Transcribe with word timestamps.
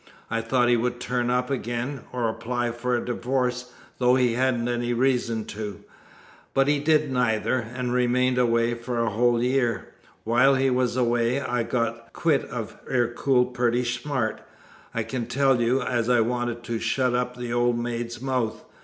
I 0.31 0.41
thought 0.41 0.67
he 0.67 0.75
would 0.77 0.99
turn 0.99 1.29
up 1.29 1.51
again, 1.51 2.01
or 2.11 2.27
apply 2.27 2.71
for 2.71 2.95
a 2.97 3.05
divorce, 3.05 3.71
though 3.99 4.15
he 4.15 4.33
hadn't 4.33 4.67
any 4.67 4.93
reason 4.93 5.45
to. 5.53 5.81
But 6.55 6.67
he 6.67 6.79
did 6.79 7.11
neither, 7.11 7.59
and 7.59 7.93
remained 7.93 8.39
away 8.39 8.73
for 8.73 8.99
a 8.99 9.11
whole 9.11 9.43
year. 9.43 9.93
While 10.23 10.55
he 10.55 10.71
was 10.71 10.97
away 10.97 11.39
I 11.39 11.61
got 11.61 12.13
quit 12.13 12.45
of 12.45 12.79
Ercole 12.89 13.45
pretty 13.45 13.83
smart, 13.83 14.41
I 14.91 15.03
can 15.03 15.27
tell 15.27 15.61
you, 15.61 15.83
as 15.83 16.09
I 16.09 16.19
wanted 16.21 16.63
to 16.63 16.79
shut 16.79 17.13
up 17.13 17.35
that 17.37 17.51
old 17.51 17.77
maid's 17.77 18.19
mouth. 18.19 18.63